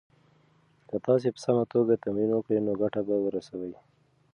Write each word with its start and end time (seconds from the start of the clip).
که 0.87 0.95
تاسي 1.05 1.29
په 1.33 1.39
سمه 1.45 1.63
توګه 1.73 2.01
تمرین 2.03 2.31
وکړئ 2.33 2.59
نو 2.65 2.73
ګټه 2.81 3.01
به 3.07 3.15
ورسوي. 3.25 3.75